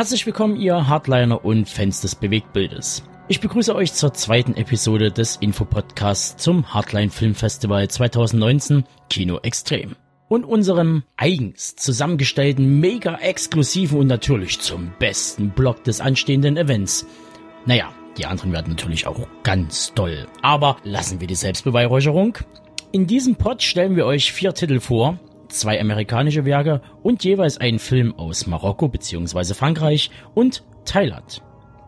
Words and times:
Herzlich 0.00 0.24
willkommen, 0.24 0.56
ihr 0.56 0.88
Hardliner 0.88 1.44
und 1.44 1.68
Fans 1.68 2.00
des 2.00 2.14
Bewegtbildes. 2.14 3.04
Ich 3.28 3.40
begrüße 3.40 3.74
euch 3.74 3.92
zur 3.92 4.14
zweiten 4.14 4.56
Episode 4.56 5.12
des 5.12 5.36
Infopodcasts 5.36 6.42
zum 6.42 6.72
Hardline 6.72 7.10
Filmfestival 7.10 7.86
2019 7.86 8.84
Kino 9.10 9.40
Extrem 9.42 9.96
und 10.28 10.44
unserem 10.44 11.02
eigens 11.18 11.76
zusammengestellten, 11.76 12.80
mega 12.80 13.16
exklusiven 13.16 13.98
und 13.98 14.06
natürlich 14.06 14.60
zum 14.60 14.90
besten 14.98 15.50
Blog 15.50 15.84
des 15.84 16.00
anstehenden 16.00 16.56
Events. 16.56 17.04
Naja, 17.66 17.92
die 18.16 18.24
anderen 18.24 18.52
werden 18.52 18.70
natürlich 18.70 19.06
auch 19.06 19.26
ganz 19.42 19.92
toll. 19.92 20.26
Aber 20.40 20.78
lassen 20.82 21.20
wir 21.20 21.26
die 21.26 21.34
Selbstbeweihräucherung. 21.34 22.38
In 22.90 23.06
diesem 23.06 23.36
Pod 23.36 23.62
stellen 23.62 23.96
wir 23.96 24.06
euch 24.06 24.32
vier 24.32 24.54
Titel 24.54 24.80
vor, 24.80 25.18
zwei 25.52 25.80
amerikanische 25.80 26.44
Werke 26.44 26.80
und 27.02 27.24
jeweils 27.24 27.58
einen 27.58 27.78
Film 27.78 28.14
aus 28.18 28.46
Marokko 28.46 28.88
bzw. 28.88 29.54
Frankreich 29.54 30.10
und 30.34 30.64
Thailand. 30.84 31.42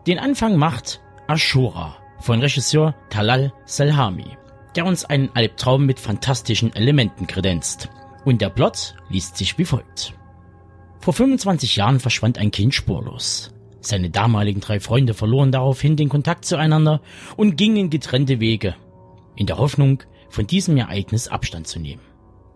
Den 0.07 0.19
Anfang 0.19 0.55
macht 0.55 1.01
Ashura 1.27 1.97
von 2.19 2.39
Regisseur 2.41 2.95
Talal 3.09 3.53
Selhami, 3.65 4.37
der 4.75 4.85
uns 4.85 5.05
einen 5.05 5.29
Albtraum 5.33 5.85
mit 5.85 5.99
fantastischen 5.99 6.75
Elementen 6.75 7.27
kredenzt. 7.27 7.89
Und 8.25 8.41
der 8.41 8.49
Plot 8.49 8.95
liest 9.09 9.37
sich 9.37 9.57
wie 9.57 9.65
folgt. 9.65 10.13
Vor 10.99 11.13
25 11.13 11.75
Jahren 11.75 11.99
verschwand 11.99 12.37
ein 12.37 12.51
Kind 12.51 12.73
spurlos. 12.73 13.53
Seine 13.81 14.09
damaligen 14.09 14.61
drei 14.61 14.79
Freunde 14.79 15.13
verloren 15.13 15.51
daraufhin 15.51 15.97
den 15.97 16.07
Kontakt 16.07 16.45
zueinander 16.45 17.01
und 17.35 17.57
gingen 17.57 17.89
getrennte 17.89 18.39
Wege, 18.39 18.75
in 19.35 19.45
der 19.45 19.57
Hoffnung, 19.57 20.03
von 20.29 20.47
diesem 20.47 20.77
Ereignis 20.77 21.27
Abstand 21.27 21.67
zu 21.67 21.79
nehmen. 21.79 22.12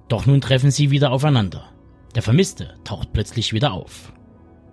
Doch 0.08 0.26
nun 0.26 0.42
treffen 0.42 0.72
sie 0.72 0.92
wieder 0.92 1.12
aufeinander. 1.12 1.70
Der 2.16 2.22
Vermisste 2.22 2.76
taucht 2.84 3.14
plötzlich 3.14 3.54
wieder 3.54 3.74
auf. 3.74 4.14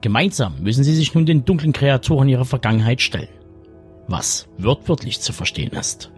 Gemeinsam 0.00 0.60
müssen 0.60 0.84
sie 0.84 0.94
sich 0.94 1.14
nun 1.14 1.26
den 1.26 1.44
dunklen 1.44 1.72
Kreaturen 1.72 2.28
ihrer 2.28 2.44
Vergangenheit 2.44 3.00
stellen. 3.00 3.28
Was 4.06 4.48
wortwörtlich 4.58 5.20
zu 5.20 5.32
verstehen 5.32 5.72
ist. 5.72 6.10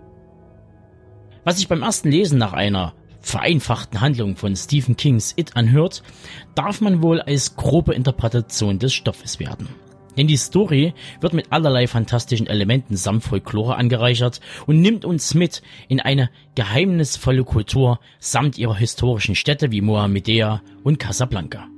Was 1.44 1.58
sich 1.58 1.68
beim 1.68 1.82
ersten 1.82 2.10
Lesen 2.10 2.38
nach 2.38 2.52
einer 2.52 2.94
vereinfachten 3.20 4.00
Handlung 4.00 4.36
von 4.36 4.54
Stephen 4.56 4.96
Kings 4.96 5.34
It 5.36 5.56
anhört, 5.56 6.02
darf 6.54 6.80
man 6.80 7.02
wohl 7.02 7.20
als 7.20 7.56
grobe 7.56 7.94
Interpretation 7.94 8.78
des 8.78 8.92
Stoffes 8.92 9.40
werden. 9.40 9.68
Denn 10.16 10.26
die 10.26 10.36
Story 10.36 10.94
wird 11.20 11.34
mit 11.34 11.52
allerlei 11.52 11.86
fantastischen 11.86 12.46
Elementen 12.46 12.96
samt 12.96 13.24
Folklore 13.24 13.76
angereichert 13.76 14.40
und 14.66 14.80
nimmt 14.80 15.04
uns 15.04 15.34
mit 15.34 15.62
in 15.88 16.00
eine 16.00 16.30
geheimnisvolle 16.54 17.44
Kultur 17.44 18.00
samt 18.18 18.58
ihrer 18.58 18.76
historischen 18.76 19.34
Städte 19.34 19.72
wie 19.72 19.82
Mohamedea 19.82 20.62
und 20.82 20.98
Casablanca. 20.98 21.68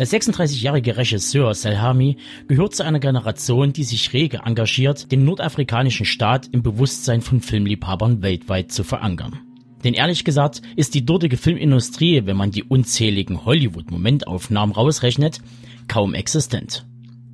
Der 0.00 0.08
36-jährige 0.08 0.96
Regisseur 0.96 1.52
Selhami 1.52 2.16
gehört 2.48 2.74
zu 2.74 2.84
einer 2.84 3.00
Generation, 3.00 3.74
die 3.74 3.84
sich 3.84 4.14
rege 4.14 4.40
engagiert, 4.46 5.12
den 5.12 5.24
nordafrikanischen 5.24 6.06
Staat 6.06 6.48
im 6.52 6.62
Bewusstsein 6.62 7.20
von 7.20 7.42
Filmliebhabern 7.42 8.22
weltweit 8.22 8.72
zu 8.72 8.82
verankern. 8.82 9.40
Denn 9.84 9.92
ehrlich 9.92 10.24
gesagt 10.24 10.62
ist 10.74 10.94
die 10.94 11.04
dortige 11.04 11.36
Filmindustrie, 11.36 12.22
wenn 12.24 12.36
man 12.36 12.50
die 12.50 12.64
unzähligen 12.64 13.44
Hollywood-Momentaufnahmen 13.44 14.74
rausrechnet, 14.74 15.40
kaum 15.86 16.14
existent. 16.14 16.86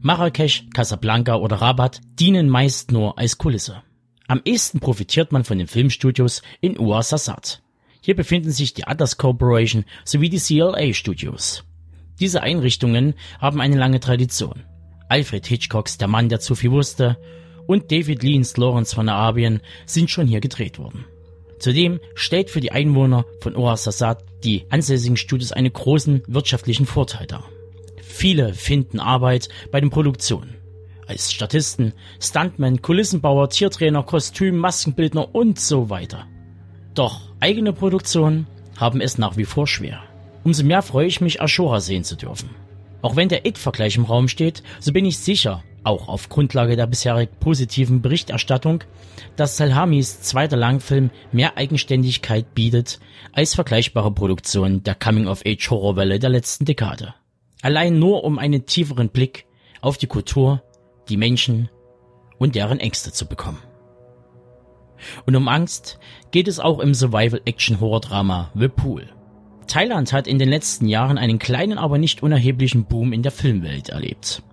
Marrakesch, 0.06 0.66
Casablanca 0.72 1.34
oder 1.34 1.56
Rabat 1.56 2.00
dienen 2.20 2.48
meist 2.48 2.92
nur 2.92 3.18
als 3.18 3.38
Kulisse. 3.38 3.82
Am 4.28 4.40
ehesten 4.44 4.78
profitiert 4.78 5.32
man 5.32 5.42
von 5.42 5.58
den 5.58 5.66
Filmstudios 5.66 6.42
in 6.60 6.78
Ouarzazate. 6.78 7.58
Hier 8.02 8.14
befinden 8.14 8.52
sich 8.52 8.72
die 8.72 8.86
Atlas 8.86 9.16
Corporation 9.16 9.84
sowie 10.04 10.28
die 10.28 10.38
CLA 10.38 10.92
Studios. 10.92 11.64
Diese 12.20 12.40
Einrichtungen 12.40 13.14
haben 13.40 13.60
eine 13.60 13.76
lange 13.76 13.98
Tradition. 13.98 14.62
Alfred 15.08 15.44
Hitchcocks 15.44 15.98
Der 15.98 16.06
Mann, 16.06 16.28
der 16.28 16.38
zu 16.38 16.54
viel 16.54 16.70
wusste 16.70 17.16
und 17.66 17.90
David 17.90 18.22
Leans 18.22 18.56
Lawrence 18.56 18.94
von 18.94 19.08
Arabien 19.08 19.60
sind 19.86 20.08
schon 20.08 20.28
hier 20.28 20.40
gedreht 20.40 20.78
worden. 20.78 21.04
Zudem 21.58 21.98
stellt 22.14 22.50
für 22.50 22.60
die 22.60 22.70
Einwohner 22.70 23.24
von 23.40 23.56
Ouarzazate 23.56 24.24
die 24.44 24.66
ansässigen 24.70 25.16
Studios 25.16 25.50
einen 25.50 25.72
großen 25.72 26.22
wirtschaftlichen 26.28 26.86
Vorteil 26.86 27.26
dar. 27.26 27.42
Viele 28.16 28.54
finden 28.54 28.98
Arbeit 28.98 29.50
bei 29.70 29.78
den 29.78 29.90
Produktionen. 29.90 30.54
Als 31.06 31.30
Statisten, 31.30 31.92
Stuntman, 32.18 32.80
Kulissenbauer, 32.80 33.50
Tiertrainer, 33.50 34.04
Kostüm, 34.04 34.56
Maskenbildner 34.56 35.34
und 35.34 35.60
so 35.60 35.90
weiter. 35.90 36.26
Doch 36.94 37.20
eigene 37.40 37.74
Produktionen 37.74 38.46
haben 38.78 39.02
es 39.02 39.18
nach 39.18 39.36
wie 39.36 39.44
vor 39.44 39.66
schwer. 39.66 40.00
Umso 40.44 40.64
mehr 40.64 40.80
freue 40.80 41.06
ich 41.06 41.20
mich, 41.20 41.42
Ashura 41.42 41.80
sehen 41.80 42.04
zu 42.04 42.16
dürfen. 42.16 42.48
Auch 43.02 43.16
wenn 43.16 43.28
der 43.28 43.44
It-Vergleich 43.44 43.98
im 43.98 44.06
Raum 44.06 44.28
steht, 44.28 44.62
so 44.80 44.94
bin 44.94 45.04
ich 45.04 45.18
sicher, 45.18 45.62
auch 45.84 46.08
auf 46.08 46.30
Grundlage 46.30 46.74
der 46.74 46.86
bisherig 46.86 47.38
positiven 47.38 48.00
Berichterstattung, 48.00 48.82
dass 49.36 49.58
Salhamis 49.58 50.22
zweiter 50.22 50.56
Langfilm 50.56 51.10
mehr 51.32 51.58
Eigenständigkeit 51.58 52.54
bietet 52.54 52.98
als 53.34 53.54
vergleichbare 53.54 54.10
Produktionen 54.10 54.82
der 54.84 54.94
Coming-of-Age-Horrorwelle 54.94 56.18
der 56.18 56.30
letzten 56.30 56.64
Dekade. 56.64 57.12
Allein 57.66 57.98
nur 57.98 58.22
um 58.22 58.38
einen 58.38 58.64
tieferen 58.64 59.08
Blick 59.08 59.44
auf 59.80 59.98
die 59.98 60.06
Kultur, 60.06 60.62
die 61.08 61.16
Menschen 61.16 61.68
und 62.38 62.54
deren 62.54 62.78
Ängste 62.78 63.10
zu 63.10 63.26
bekommen. 63.26 63.58
Und 65.26 65.34
um 65.34 65.48
Angst 65.48 65.98
geht 66.30 66.46
es 66.46 66.60
auch 66.60 66.78
im 66.78 66.94
Survival-Action-Horror-Drama 66.94 68.52
The 68.54 68.68
Pool. 68.68 69.08
Thailand 69.66 70.12
hat 70.12 70.28
in 70.28 70.38
den 70.38 70.48
letzten 70.48 70.86
Jahren 70.86 71.18
einen 71.18 71.40
kleinen, 71.40 71.76
aber 71.76 71.98
nicht 71.98 72.22
unerheblichen 72.22 72.84
Boom 72.84 73.12
in 73.12 73.24
der 73.24 73.32
Filmwelt 73.32 73.88
erlebt. 73.88 74.44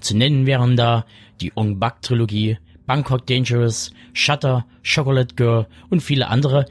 Zu 0.00 0.14
nennen 0.14 0.44
wären 0.44 0.76
da 0.76 1.06
die 1.40 1.52
Ong 1.54 1.78
Bak 1.78 2.02
Trilogie, 2.02 2.58
Bangkok 2.84 3.26
Dangerous, 3.26 3.92
Shutter, 4.12 4.66
Chocolate 4.84 5.36
Girl 5.36 5.68
und 5.88 6.02
viele 6.02 6.28
andere, 6.28 6.66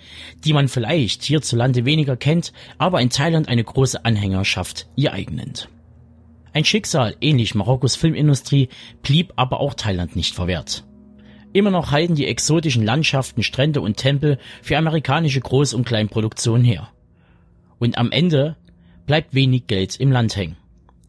die 0.46 0.54
man 0.54 0.68
vielleicht 0.68 1.24
hierzulande 1.24 1.86
weniger 1.86 2.18
kennt, 2.18 2.54
aber 2.78 3.02
in 3.02 3.10
Thailand 3.10 3.48
eine 3.48 3.64
große 3.64 4.06
Anhängerschaft 4.06 4.88
ihr 4.96 5.12
eigen 5.12 5.34
nennt. 5.34 5.70
Ein 6.58 6.66
Schicksal 6.66 7.16
ähnlich 7.22 7.54
Marokkos 7.54 7.96
Filmindustrie 7.96 8.70
blieb 9.04 9.32
aber 9.36 9.60
auch 9.60 9.76
Thailand 9.76 10.16
nicht 10.16 10.34
verwehrt. 10.34 10.86
Immer 11.54 11.70
noch 11.70 11.92
halten 11.92 12.16
die 12.16 12.26
exotischen 12.26 12.84
Landschaften, 12.84 13.44
Strände 13.44 13.80
und 13.80 13.98
Tempel 13.98 14.40
für 14.64 14.76
amerikanische 14.76 15.42
Groß- 15.42 15.76
und 15.76 15.86
Kleinproduktionen 15.86 16.66
her. 16.66 16.90
Und 17.78 18.00
am 18.00 18.12
Ende 18.12 18.56
bleibt 19.06 19.36
wenig 19.36 19.68
Geld 19.68 20.00
im 20.00 20.12
Land 20.12 20.36
hängen. 20.36 20.58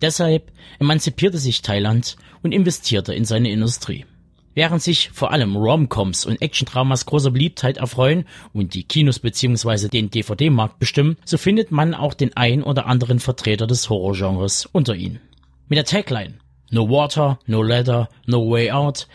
Deshalb 0.03 0.53
emanzipierte 0.81 1.39
sich 1.39 1.63
Thailand 1.63 2.19
und 2.43 2.53
investierte 2.53 3.15
in 3.15 3.25
seine 3.25 3.51
Industrie. 3.51 4.05
Während 4.53 4.83
sich 4.83 5.09
vor 5.15 5.33
allem 5.33 5.57
Romcoms 5.57 6.27
und 6.27 6.43
Actiondramas 6.43 7.07
großer 7.07 7.31
Beliebtheit 7.31 7.79
erfreuen 7.79 8.27
und 8.53 8.75
die 8.75 8.83
Kinos 8.83 9.19
bzw. 9.19 9.89
den 9.89 10.11
DVD-Markt 10.11 10.79
bestimmen, 10.79 11.17
so 11.25 11.39
findet 11.39 11.71
man 11.71 11.95
auch 11.95 12.13
den 12.13 12.37
ein 12.37 12.63
oder 12.63 12.85
anderen 12.85 13.19
Vertreter 13.19 13.67
des 13.67 13.89
Horrorgenres 13.89 14.67
unter 14.67 14.95
ihnen. 14.95 15.21
Mit 15.69 15.77
der 15.77 15.85
Tagline 15.85 16.35
No 16.71 16.89
Water, 16.89 17.39
No 17.47 17.63
Leather, 17.63 18.09
No 18.27 18.51
Way 18.51 18.71
Out 18.71 19.07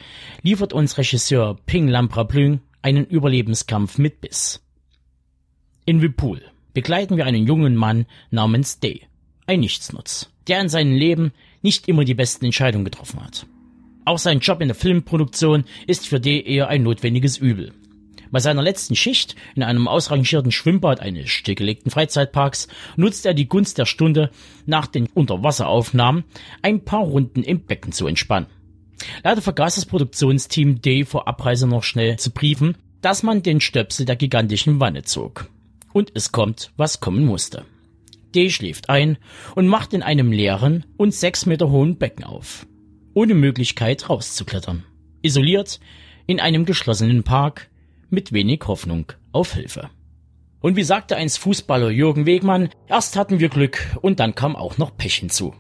liefert 0.44 0.72
uns 0.72 0.98
Regisseur 1.00 1.58
Ping 1.66 1.88
Lampraplung 1.88 2.62
einen 2.84 3.06
Überlebenskampf 3.06 3.98
mit 3.98 4.22
Biss. 4.22 4.64
In 5.86 6.02
Vipul 6.02 6.44
begleiten 6.74 7.18
wir 7.18 7.26
einen 7.26 7.48
jungen 7.48 7.76
Mann 7.76 8.06
namens 8.30 8.80
Day, 8.80 9.08
ein 9.48 9.62
Nichtsnutz, 9.62 10.32
der 10.48 10.62
in 10.62 10.70
seinem 10.70 10.96
Leben 10.96 11.32
nicht 11.64 11.88
immer 11.88 12.06
die 12.06 12.14
besten 12.14 12.46
Entscheidungen 12.46 12.86
getroffen 12.86 13.24
hat. 13.24 13.48
Auch 14.06 14.20
sein 14.20 14.40
Job 14.40 14.62
in 14.62 14.68
der 14.68 14.76
Filmproduktion 14.76 15.64
ist 15.88 16.08
für 16.08 16.20
Day 16.20 16.44
eher 16.46 16.68
ein 16.68 16.84
notwendiges 16.84 17.38
Übel. 17.38 17.74
Bei 18.34 18.40
seiner 18.40 18.64
letzten 18.64 18.96
Schicht 18.96 19.36
in 19.54 19.62
einem 19.62 19.88
ausrangierten 19.88 20.52
Schwimmbad 20.52 21.00
eines 21.00 21.30
stillgelegten 21.30 21.92
Freizeitparks 21.92 22.68
nutzt 22.96 23.28
er 23.28 23.36
die 23.36 23.48
Gunst 23.48 23.78
der 23.78 23.86
Stunde, 23.86 24.32
nach 24.66 24.88
den 24.88 25.06
Unterwasseraufnahmen 25.06 26.24
ein 26.64 26.84
paar 26.84 27.04
Runden 27.04 27.44
im 27.44 27.64
Becken 27.64 27.92
zu 27.92 28.08
entspannen. 28.08 28.50
Leider 29.24 29.44
vergaß 29.44 29.76
das 29.76 29.86
Produktionsteam 29.86 30.82
D 30.82 31.06
vor 31.06 31.28
Abreise 31.28 31.68
noch 31.68 31.84
schnell 31.84 32.18
zu 32.18 32.32
briefen, 32.32 32.76
dass 33.02 33.22
man 33.22 33.44
den 33.44 33.62
Stöpsel 33.62 34.08
der 34.08 34.16
gigantischen 34.16 34.80
Wanne 34.80 35.04
zog. 35.04 35.48
Und 35.92 36.12
es 36.16 36.32
kommt, 36.32 36.72
was 36.76 37.02
kommen 37.02 37.26
musste. 37.26 37.66
D 38.34 38.50
schläft 38.50 38.90
ein 38.90 39.20
und 39.54 39.68
macht 39.68 39.94
in 39.94 40.02
einem 40.02 40.32
leeren 40.32 40.88
und 40.98 41.14
sechs 41.14 41.46
Meter 41.46 41.70
hohen 41.70 42.00
Becken 42.00 42.24
auf. 42.24 42.66
Ohne 43.14 43.36
Möglichkeit 43.36 44.10
rauszuklettern. 44.10 44.86
Isoliert 45.22 45.80
in 46.26 46.40
einem 46.40 46.66
geschlossenen 46.66 47.22
Park 47.22 47.70
mit 48.14 48.32
wenig 48.32 48.62
Hoffnung 48.68 49.12
auf 49.34 49.54
Hilfe. 49.54 49.90
Und 50.62 50.78
wie 50.78 50.84
sagte 50.84 51.18
einst 51.18 51.40
Fußballer 51.40 51.90
Jürgen 51.90 52.26
Wegmann, 52.26 52.70
erst 52.88 53.18
hatten 53.18 53.42
wir 53.42 53.50
Glück 53.50 53.98
und 54.02 54.22
dann 54.22 54.36
kam 54.36 54.56
auch 54.56 54.78
noch 54.78 54.96
Pech 54.96 55.16
hinzu. 55.16 55.54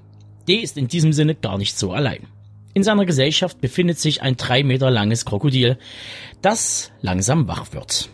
D 0.48 0.56
ist 0.56 0.78
in 0.78 0.88
diesem 0.88 1.12
Sinne 1.12 1.36
gar 1.36 1.58
nicht 1.58 1.78
so 1.78 1.92
allein. 1.92 2.28
In 2.74 2.84
seiner 2.84 3.06
Gesellschaft 3.06 3.60
befindet 3.60 4.00
sich 4.00 4.22
ein 4.22 4.38
drei 4.38 4.64
Meter 4.64 4.90
langes 4.90 5.26
Krokodil, 5.26 5.78
das 6.42 6.92
langsam 7.02 7.48
wach 7.48 7.74
wird. 7.74 8.10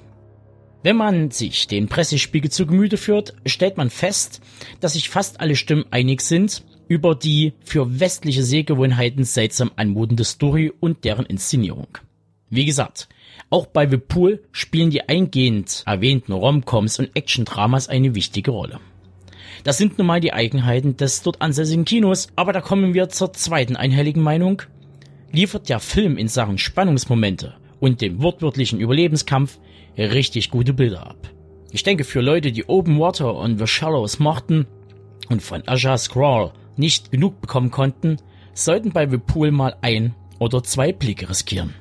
Wenn 0.82 0.96
man 0.96 1.30
sich 1.32 1.68
den 1.68 1.88
Pressespiegel 1.88 2.50
zu 2.50 2.66
Gemüte 2.66 2.98
führt, 2.98 3.36
stellt 3.46 3.78
man 3.78 3.90
fest, 3.90 4.42
dass 4.80 4.94
sich 4.94 5.10
fast 5.10 5.42
alle 5.42 5.56
Stimmen 5.56 5.86
einig 5.92 6.22
sind, 6.22 6.64
über 6.88 7.14
die 7.14 7.54
für 7.64 8.00
westliche 8.00 8.44
Sehgewohnheiten 8.44 9.26
seltsam 9.26 9.72
anmutende 9.76 10.24
Story 10.24 10.72
und 10.80 11.04
deren 11.04 11.26
Inszenierung. 11.26 11.98
Wie 12.50 12.66
gesagt, 12.66 13.08
auch 13.50 13.68
bei 13.68 13.88
The 13.88 13.98
Pool 13.98 14.44
spielen 14.52 14.90
die 14.90 15.08
eingehend 15.08 15.84
erwähnten 15.86 16.34
Romcoms 16.34 17.00
und 17.00 17.12
Action-Dramas 17.16 17.90
eine 17.90 18.16
wichtige 18.16 18.52
Rolle. 18.52 18.80
Das 19.64 19.78
sind 19.78 19.98
nun 19.98 20.08
mal 20.08 20.20
die 20.20 20.34
Eigenheiten 20.34 20.98
des 20.98 21.22
dort 21.22 21.42
ansässigen 21.42 21.86
Kinos, 21.86 22.30
aber 22.36 22.54
da 22.54 22.62
kommen 22.62 22.94
wir 22.94 23.10
zur 23.10 23.34
zweiten 23.34 23.76
einhelligen 23.76 24.24
Meinung. 24.24 24.62
Liefert 25.32 25.70
der 25.70 25.80
Film 25.80 26.18
in 26.18 26.28
Sachen 26.28 26.58
Spannungsmomente 26.58 27.56
und 27.80 28.02
dem 28.02 28.22
wortwörtlichen 28.22 28.80
Überlebenskampf 28.80 29.60
richtig 29.98 30.50
gute 30.50 30.74
Bilder 30.74 31.06
ab. 31.08 31.30
Ich 31.72 31.84
denke, 31.84 32.04
für 32.04 32.22
Leute, 32.22 32.52
die 32.52 32.68
Open 32.68 33.00
Water 33.00 33.36
und 33.36 33.60
The 33.60 33.68
Shallows 33.68 34.18
mochten 34.18 34.66
und 35.30 35.44
von 35.44 35.68
Aja 35.68 35.98
Scroll 35.98 36.52
nicht 36.78 37.12
genug 37.12 37.42
bekommen 37.42 37.70
konnten, 37.70 38.18
sollten 38.54 38.92
bei 38.92 39.08
The 39.08 39.18
Pool 39.18 39.52
mal 39.52 39.76
ein 39.82 40.16
oder 40.40 40.64
zwei 40.64 40.94
Blicke 40.94 41.30
riskieren. 41.30 41.76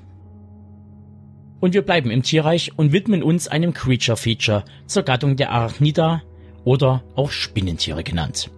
Und 1.61 1.75
wir 1.75 1.83
bleiben 1.83 2.11
im 2.11 2.23
Tierreich 2.23 2.73
und 2.77 2.93
widmen 2.93 3.23
uns 3.23 3.49
einem 3.49 3.73
Creature-Feature 3.73 4.65
zur 4.87 5.03
Gattung 5.03 5.37
der 5.37 5.51
Arachnida 5.51 6.23
oder 6.65 7.03
auch 7.17 7.31
Spinnentiere 7.31 8.05
genannt. 8.05 8.51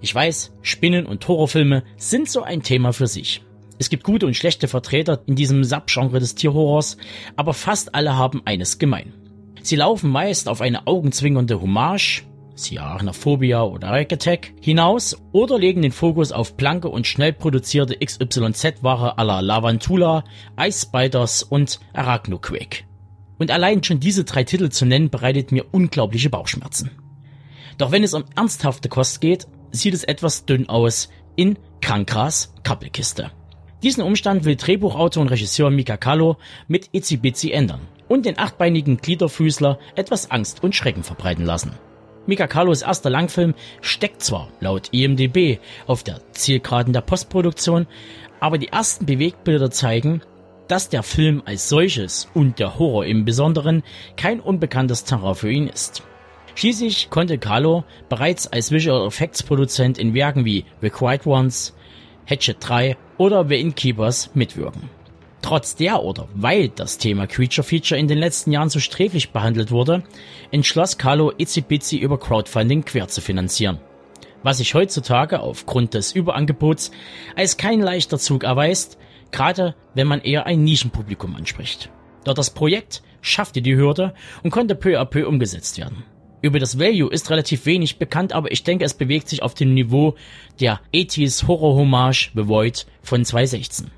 Ich 0.00 0.14
weiß, 0.14 0.52
Spinnen- 0.62 1.06
und 1.06 1.26
Horrorfilme 1.26 1.84
sind 1.96 2.28
so 2.28 2.42
ein 2.42 2.62
Thema 2.62 2.92
für 2.92 3.06
sich. 3.06 3.42
Es 3.78 3.88
gibt 3.88 4.04
gute 4.04 4.26
und 4.26 4.36
schlechte 4.36 4.68
Vertreter 4.68 5.22
in 5.26 5.34
diesem 5.34 5.64
Subgenre 5.64 6.20
des 6.20 6.34
Tierhorrors, 6.34 6.96
aber 7.36 7.54
fast 7.54 7.94
alle 7.94 8.16
haben 8.16 8.42
eines 8.44 8.78
gemein. 8.78 9.12
Sie 9.62 9.76
laufen 9.76 10.10
meist 10.10 10.48
auf 10.48 10.60
eine 10.60 10.86
augenzwingernde 10.86 11.60
Hommage, 11.60 12.24
siehe 12.54 12.80
Arachnophobia 12.80 13.62
oder 13.62 13.90
Rack 13.90 14.54
hinaus 14.60 15.16
oder 15.32 15.58
legen 15.58 15.82
den 15.82 15.92
Fokus 15.92 16.32
auf 16.32 16.56
blanke 16.56 16.88
und 16.88 17.06
schnell 17.06 17.32
produzierte 17.32 17.96
XYZ-Ware 17.96 19.18
à 19.18 19.24
la 19.24 19.40
Lavantula, 19.40 20.24
Ice 20.58 20.86
Spiders 20.86 21.42
und 21.42 21.80
Arachnoquake. 21.92 22.84
Und 23.38 23.50
allein 23.50 23.82
schon 23.82 24.00
diese 24.00 24.24
drei 24.24 24.44
Titel 24.44 24.68
zu 24.68 24.86
nennen 24.86 25.10
bereitet 25.10 25.52
mir 25.52 25.64
unglaubliche 25.72 26.30
Bauchschmerzen. 26.30 26.90
Doch 27.78 27.90
wenn 27.90 28.04
es 28.04 28.14
um 28.14 28.24
ernsthafte 28.36 28.88
Kost 28.88 29.20
geht, 29.20 29.46
sieht 29.70 29.94
es 29.94 30.04
etwas 30.04 30.44
dünn 30.44 30.68
aus 30.68 31.08
in 31.34 31.58
Krankras 31.80 32.54
Kappelkiste. 32.62 33.32
Diesen 33.82 34.04
Umstand 34.04 34.44
will 34.44 34.54
Drehbuchautor 34.54 35.22
und 35.22 35.28
Regisseur 35.28 35.70
Mika 35.70 35.96
Kallo 35.96 36.36
mit 36.68 36.90
Itzy 36.92 37.16
Bitsy 37.16 37.50
ändern 37.50 37.80
und 38.06 38.26
den 38.26 38.38
achtbeinigen 38.38 38.98
Gliederfüßler 38.98 39.78
etwas 39.96 40.30
Angst 40.30 40.62
und 40.62 40.76
Schrecken 40.76 41.02
verbreiten 41.02 41.44
lassen. 41.44 41.72
Mika 42.26 42.46
Carlos 42.46 42.82
erster 42.82 43.10
Langfilm 43.10 43.54
steckt 43.80 44.22
zwar 44.22 44.48
laut 44.60 44.88
IMDB 44.92 45.58
auf 45.86 46.04
der 46.04 46.20
Zielgeraden 46.32 46.92
der 46.92 47.00
Postproduktion, 47.00 47.86
aber 48.38 48.58
die 48.58 48.68
ersten 48.68 49.06
Bewegtbilder 49.06 49.70
zeigen, 49.70 50.22
dass 50.68 50.88
der 50.88 51.02
Film 51.02 51.42
als 51.44 51.68
solches 51.68 52.28
und 52.32 52.58
der 52.58 52.78
Horror 52.78 53.04
im 53.06 53.24
Besonderen 53.24 53.82
kein 54.16 54.40
unbekanntes 54.40 55.04
Terrain 55.04 55.34
für 55.34 55.50
ihn 55.50 55.66
ist. 55.66 56.02
Schließlich 56.54 57.10
konnte 57.10 57.38
Carlo 57.38 57.84
bereits 58.08 58.46
als 58.46 58.70
Visual 58.70 59.06
Effects 59.06 59.42
Produzent 59.42 59.98
in 59.98 60.14
Werken 60.14 60.44
wie 60.44 60.64
The 60.80 60.90
Quiet 60.90 61.26
Ones, 61.26 61.74
Hatchet 62.26 62.58
3 62.60 62.96
oder 63.18 63.46
The 63.46 63.60
Innkeepers 63.60 64.30
mitwirken. 64.34 64.88
Trotz 65.42 65.74
der 65.74 66.02
oder 66.02 66.28
weil 66.34 66.68
das 66.68 66.98
Thema 66.98 67.26
Creature 67.26 67.66
Feature 67.66 67.98
in 68.00 68.06
den 68.06 68.18
letzten 68.18 68.52
Jahren 68.52 68.70
so 68.70 68.78
sträflich 68.78 69.30
behandelt 69.30 69.72
wurde, 69.72 70.04
entschloss 70.52 70.98
Carlo 70.98 71.32
Itzy 71.36 71.96
über 71.96 72.18
Crowdfunding 72.18 72.84
quer 72.84 73.08
zu 73.08 73.20
finanzieren. 73.20 73.80
Was 74.44 74.58
sich 74.58 74.74
heutzutage 74.74 75.40
aufgrund 75.40 75.94
des 75.94 76.12
Überangebots 76.12 76.92
als 77.36 77.56
kein 77.56 77.80
leichter 77.80 78.18
Zug 78.18 78.44
erweist, 78.44 78.98
gerade 79.32 79.74
wenn 79.94 80.06
man 80.06 80.20
eher 80.20 80.46
ein 80.46 80.64
Nischenpublikum 80.64 81.34
anspricht. 81.34 81.90
Doch 82.24 82.34
das 82.34 82.50
Projekt 82.50 83.02
schaffte 83.20 83.62
die 83.62 83.76
Hürde 83.76 84.14
und 84.42 84.50
konnte 84.50 84.74
peu 84.76 85.00
à 85.00 85.04
peu 85.04 85.26
umgesetzt 85.26 85.78
werden. 85.78 86.04
Über 86.40 86.58
das 86.58 86.78
Value 86.78 87.10
ist 87.10 87.30
relativ 87.30 87.66
wenig 87.66 87.98
bekannt, 87.98 88.32
aber 88.32 88.50
ich 88.50 88.64
denke, 88.64 88.84
es 88.84 88.94
bewegt 88.94 89.28
sich 89.28 89.42
auf 89.42 89.54
dem 89.54 89.74
Niveau 89.74 90.14
der 90.60 90.80
80s 90.92 91.46
Horror 91.46 91.76
Hommage 91.76 92.30
The 92.34 92.48
Void 92.48 92.86
von 93.02 93.24
2016. 93.24 93.90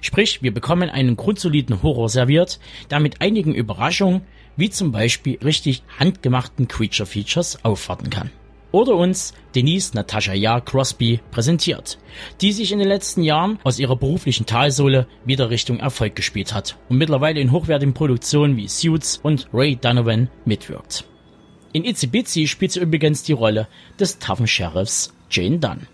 Sprich, 0.00 0.42
wir 0.42 0.52
bekommen 0.52 0.90
einen 0.90 1.16
grundsoliden 1.16 1.82
Horror 1.82 2.08
serviert, 2.08 2.60
der 2.90 3.00
mit 3.00 3.20
einigen 3.20 3.54
Überraschungen, 3.54 4.22
wie 4.56 4.70
zum 4.70 4.92
Beispiel 4.92 5.38
richtig 5.42 5.82
handgemachten 5.98 6.68
Creature 6.68 7.06
Features, 7.06 7.64
aufwarten 7.64 8.10
kann. 8.10 8.30
Oder 8.72 8.94
uns 8.94 9.34
Denise 9.54 9.94
Natasha 9.94 10.32
Jahr 10.32 10.60
Crosby 10.60 11.20
präsentiert, 11.32 11.98
die 12.40 12.52
sich 12.52 12.70
in 12.70 12.78
den 12.78 12.86
letzten 12.86 13.22
Jahren 13.22 13.58
aus 13.64 13.80
ihrer 13.80 13.96
beruflichen 13.96 14.46
Talsohle 14.46 15.08
wieder 15.24 15.50
Richtung 15.50 15.80
Erfolg 15.80 16.14
gespielt 16.14 16.54
hat 16.54 16.76
und 16.88 16.98
mittlerweile 16.98 17.40
in 17.40 17.50
hochwertigen 17.50 17.94
Produktionen 17.94 18.56
wie 18.56 18.68
Suits 18.68 19.18
und 19.22 19.48
Ray 19.52 19.74
Donovan 19.74 20.28
mitwirkt. 20.44 21.04
In 21.72 21.84
Itsy 21.84 22.06
Bitsy 22.06 22.46
spielt 22.46 22.72
sie 22.72 22.80
übrigens 22.80 23.22
die 23.22 23.32
Rolle 23.32 23.66
des 23.98 24.18
taffen 24.18 24.46
Sheriffs 24.46 25.12
Jane 25.30 25.58
Dunn. 25.58 25.86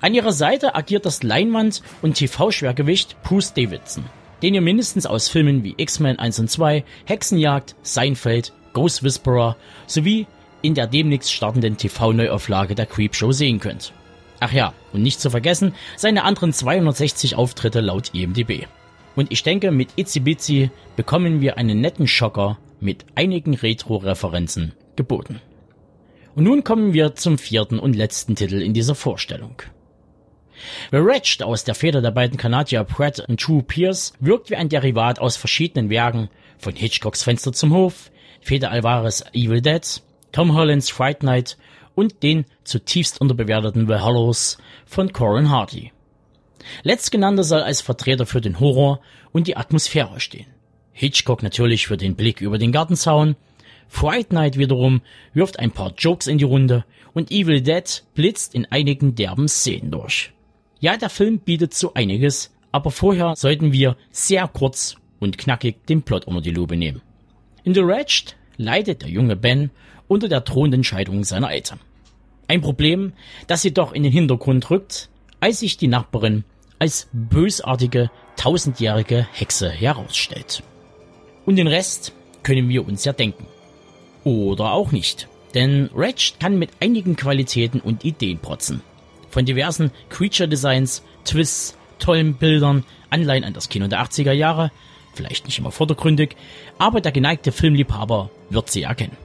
An 0.00 0.14
ihrer 0.14 0.32
Seite 0.32 0.74
agiert 0.74 1.06
das 1.06 1.22
Leinwand- 1.22 1.82
und 2.02 2.14
TV-Schwergewicht 2.14 3.22
Bruce 3.22 3.52
Davidson, 3.54 4.04
den 4.42 4.54
ihr 4.54 4.60
mindestens 4.60 5.06
aus 5.06 5.28
Filmen 5.28 5.64
wie 5.64 5.74
X-Men 5.76 6.18
1 6.18 6.40
und 6.40 6.50
2, 6.50 6.84
Hexenjagd, 7.06 7.76
Seinfeld, 7.82 8.52
Ghost 8.72 9.02
Whisperer 9.02 9.56
sowie 9.86 10.26
in 10.62 10.74
der 10.74 10.86
demnächst 10.86 11.32
startenden 11.32 11.76
TV-Neuauflage 11.76 12.74
der 12.74 12.86
Creepshow 12.86 13.32
sehen 13.32 13.60
könnt. 13.60 13.92
Ach 14.40 14.52
ja, 14.52 14.72
und 14.92 15.02
nicht 15.02 15.20
zu 15.20 15.30
vergessen, 15.30 15.74
seine 15.96 16.24
anderen 16.24 16.52
260 16.52 17.36
Auftritte 17.36 17.80
laut 17.80 18.14
IMDb. 18.14 18.66
Und 19.16 19.32
ich 19.32 19.42
denke, 19.42 19.70
mit 19.70 19.90
Itzy 19.96 20.20
Bitsy 20.20 20.70
bekommen 20.96 21.40
wir 21.40 21.58
einen 21.58 21.80
netten 21.80 22.06
Schocker 22.06 22.58
mit 22.80 23.04
einigen 23.14 23.54
Retro-Referenzen 23.54 24.72
geboten. 24.96 25.40
Und 26.34 26.44
nun 26.44 26.64
kommen 26.64 26.92
wir 26.92 27.14
zum 27.14 27.38
vierten 27.38 27.78
und 27.78 27.96
letzten 27.96 28.36
Titel 28.36 28.62
in 28.62 28.74
dieser 28.74 28.94
Vorstellung. 28.94 29.62
The 30.90 30.98
Wretched 30.98 31.42
aus 31.42 31.64
der 31.64 31.74
Feder 31.74 32.02
der 32.02 32.10
beiden 32.10 32.36
Kanadier 32.36 32.84
Pratt 32.84 33.20
und 33.28 33.46
Drew 33.46 33.62
Pierce 33.62 34.12
wirkt 34.20 34.50
wie 34.50 34.56
ein 34.56 34.68
Derivat 34.68 35.18
aus 35.18 35.36
verschiedenen 35.36 35.90
Werken, 35.90 36.28
von 36.58 36.74
Hitchcocks 36.74 37.22
Fenster 37.22 37.52
zum 37.52 37.72
Hof, 37.72 38.10
Feder 38.40 38.70
Alvarez 38.70 39.24
Evil 39.32 39.62
Dead, 39.62 39.82
Tom 40.32 40.54
Hollands 40.54 40.90
Fright 40.90 41.22
Night 41.22 41.56
und 41.94 42.22
den 42.22 42.44
zutiefst 42.64 43.20
unterbewerteten 43.20 43.86
The 43.86 44.00
Hollows 44.00 44.58
von 44.86 45.12
Corin 45.12 45.50
Hardy. 45.50 45.92
Letztgenannter 46.82 47.44
soll 47.44 47.62
als 47.62 47.80
Vertreter 47.80 48.26
für 48.26 48.40
den 48.40 48.60
Horror 48.60 49.00
und 49.32 49.46
die 49.46 49.56
Atmosphäre 49.56 50.20
stehen. 50.20 50.46
Hitchcock 50.92 51.42
natürlich 51.42 51.86
für 51.86 51.96
den 51.96 52.14
Blick 52.14 52.40
über 52.40 52.58
den 52.58 52.72
Gartenzaun 52.72 53.36
Fright 53.90 54.32
Night 54.32 54.56
wiederum 54.56 55.02
wirft 55.34 55.58
ein 55.58 55.72
paar 55.72 55.92
Jokes 55.98 56.28
in 56.28 56.38
die 56.38 56.44
Runde 56.44 56.84
und 57.12 57.30
Evil 57.30 57.60
Dead 57.60 58.04
blitzt 58.14 58.54
in 58.54 58.64
einigen 58.66 59.16
derben 59.16 59.48
Szenen 59.48 59.90
durch. 59.90 60.32
Ja, 60.78 60.96
der 60.96 61.10
Film 61.10 61.40
bietet 61.40 61.74
so 61.74 61.92
einiges, 61.92 62.54
aber 62.72 62.92
vorher 62.92 63.34
sollten 63.36 63.72
wir 63.72 63.96
sehr 64.12 64.46
kurz 64.48 64.94
und 65.18 65.36
knackig 65.36 65.84
den 65.86 66.02
Plot 66.02 66.24
unter 66.26 66.40
die 66.40 66.52
Lupe 66.52 66.76
nehmen. 66.76 67.02
In 67.64 67.74
The 67.74 67.84
Wretched 67.84 68.36
leidet 68.56 69.02
der 69.02 69.10
junge 69.10 69.36
Ben 69.36 69.70
unter 70.06 70.28
der 70.28 70.40
drohenden 70.40 70.84
Scheidung 70.84 71.24
seiner 71.24 71.50
Eltern. 71.50 71.80
Ein 72.46 72.62
Problem, 72.62 73.12
das 73.48 73.64
jedoch 73.64 73.92
in 73.92 74.04
den 74.04 74.12
Hintergrund 74.12 74.70
rückt, 74.70 75.10
als 75.40 75.58
sich 75.60 75.76
die 75.76 75.88
Nachbarin 75.88 76.44
als 76.78 77.08
bösartige, 77.12 78.10
tausendjährige 78.36 79.26
Hexe 79.32 79.68
herausstellt. 79.68 80.62
Und 81.44 81.56
den 81.56 81.66
Rest 81.66 82.12
können 82.44 82.68
wir 82.68 82.86
uns 82.86 83.04
ja 83.04 83.12
denken. 83.12 83.46
Oder 84.24 84.72
auch 84.72 84.92
nicht. 84.92 85.28
Denn 85.54 85.90
Wretched 85.94 86.40
kann 86.40 86.58
mit 86.58 86.70
einigen 86.80 87.16
Qualitäten 87.16 87.80
und 87.80 88.04
Ideen 88.04 88.38
protzen. 88.38 88.82
Von 89.30 89.44
diversen 89.44 89.90
Creature 90.08 90.48
Designs, 90.48 91.02
Twists, 91.24 91.76
tollen 91.98 92.34
Bildern, 92.34 92.84
Anleihen 93.10 93.44
an 93.44 93.52
das 93.52 93.68
Kino 93.68 93.88
der 93.88 94.02
80er 94.02 94.32
Jahre, 94.32 94.70
vielleicht 95.14 95.46
nicht 95.46 95.58
immer 95.58 95.72
vordergründig, 95.72 96.36
aber 96.78 97.00
der 97.00 97.12
geneigte 97.12 97.52
Filmliebhaber 97.52 98.30
wird 98.48 98.70
sie 98.70 98.82
erkennen. 98.82 99.16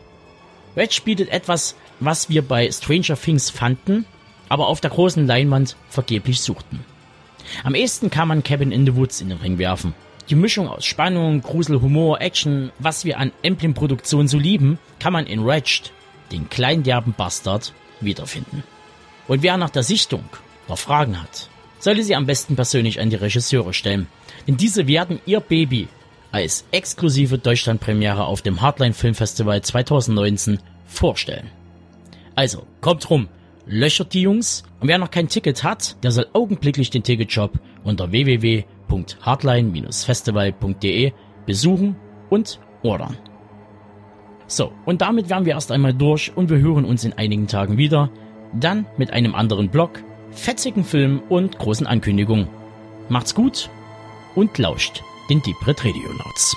Wedge 0.76 1.02
bietet 1.06 1.30
etwas, 1.30 1.76
was 2.00 2.30
wir 2.30 2.42
bei 2.42 2.70
Stranger 2.72 3.16
Things 3.16 3.50
fanden, 3.50 4.06
aber 4.50 4.68
auf 4.68 4.82
der 4.82 4.92
großen 4.92 5.26
Leinwand 5.26 5.76
vergeblich 5.90 6.42
suchten. 6.42 6.84
Am 7.64 7.76
ehesten 7.76 8.10
kann 8.10 8.28
man 8.28 8.44
Cabin 8.44 8.72
in 8.72 8.86
the 8.86 8.96
Woods 8.96 9.22
in 9.22 9.30
den 9.30 9.38
Ring 9.38 9.58
werfen, 9.58 9.94
die 10.30 10.36
Mischung 10.36 10.68
aus 10.68 10.86
Spannung, 10.86 11.42
Grusel, 11.42 11.82
Humor, 11.82 12.22
Action, 12.22 12.72
was 12.80 13.06
wir 13.06 13.20
an 13.20 13.32
Emblem-Produktionen 13.42 14.28
so 14.28 14.38
lieben, 14.38 14.80
kann 15.00 15.14
man 15.14 15.28
in 15.28 15.46
Wretched, 15.46 15.92
den 16.32 16.50
kleinderben 16.50 17.14
Bastard, 17.14 17.74
wiederfinden. 18.02 18.64
Und 19.28 19.44
wer 19.44 19.58
nach 19.58 19.70
der 19.70 19.84
Sichtung 19.84 20.24
noch 20.68 20.78
Fragen 20.78 21.22
hat, 21.22 21.50
sollte 21.80 22.04
sie 22.04 22.16
am 22.16 22.26
besten 22.26 22.56
persönlich 22.56 23.00
an 23.00 23.10
die 23.10 23.16
Regisseure 23.16 23.74
stellen, 23.74 24.08
denn 24.48 24.58
diese 24.58 24.88
werden 24.88 25.20
ihr 25.26 25.40
Baby 25.40 25.88
als 26.32 26.66
exklusive 26.72 27.38
Deutschlandpremiere 27.38 28.26
auf 28.26 28.42
dem 28.42 28.62
Hardline 28.62 28.94
Film 28.94 29.16
Festival 29.16 29.62
2019 29.62 30.60
vorstellen. 30.86 31.50
Also, 32.36 32.66
kommt 32.82 33.10
rum 33.10 33.30
löchert 33.66 34.14
die 34.14 34.22
Jungs. 34.22 34.64
Und 34.80 34.88
wer 34.88 34.98
noch 34.98 35.12
kein 35.12 35.28
Ticket 35.28 35.64
hat, 35.64 35.96
der 36.04 36.12
soll 36.12 36.28
augenblicklich 36.34 36.90
den 36.90 37.04
Ticketshop 37.04 37.60
unter 37.84 38.12
www.hardline-festival.de 38.88 41.12
besuchen 41.46 41.96
und 42.30 42.60
ordern. 42.84 43.18
So, 44.48 44.72
und 44.86 45.02
damit 45.02 45.30
wären 45.30 45.46
wir 45.46 45.54
erst 45.54 45.72
einmal 45.72 45.94
durch 45.94 46.36
und 46.36 46.50
wir 46.50 46.58
hören 46.58 46.86
uns 46.86 47.04
in 47.04 47.14
einigen 47.14 47.48
Tagen 47.48 47.78
wieder. 47.78 48.10
Dann 48.54 48.86
mit 48.98 49.12
einem 49.12 49.36
anderen 49.36 49.70
Blog, 49.70 50.04
fetzigen 50.32 50.84
Film 50.84 51.22
und 51.30 51.58
großen 51.58 51.88
Ankündigungen. 51.88 52.48
Macht's 53.10 53.34
gut 53.34 53.70
und 54.36 54.58
lauscht 54.58 55.04
den 55.30 55.42
Deep 55.42 55.68
Red 55.68 55.84
Radio 55.84 56.12
Notes. 56.14 56.56